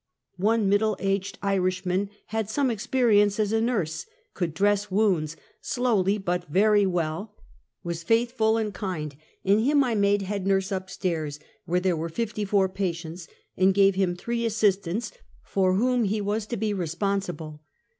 One 0.39 0.67
middle 0.67 0.97
aged 0.99 1.37
Irishman 1.43 2.05
had 2.25 2.47
had 2.47 2.49
some 2.49 2.71
experience 2.71 3.39
as 3.39 3.53
a 3.53 3.61
nurse; 3.61 4.07
could 4.33 4.55
dress 4.55 4.89
wounds— 4.89 5.37
slowly, 5.75 6.17
but 6.17 6.45
very 6.49 6.87
well— 6.87 7.35
was 7.83 8.01
faithful 8.01 8.57
and 8.57 8.73
kind; 8.73 9.15
and 9.45 9.61
him 9.63 9.83
I 9.83 9.93
made 9.93 10.23
head 10.23 10.47
nurse 10.47 10.71
up 10.71 10.89
stairs, 10.89 11.39
where 11.65 11.79
there 11.79 11.95
were 11.95 12.09
fifty 12.09 12.45
four 12.45 12.67
patients, 12.67 13.27
and 13.55 13.75
gave 13.75 13.93
him 13.93 14.15
three 14.15 14.43
assistants, 14.43 15.11
for 15.43 15.75
whom 15.75 16.05
he 16.05 16.19
was 16.19 16.47
to 16.47 16.57
be 16.57 16.73
responsible. 16.73 17.61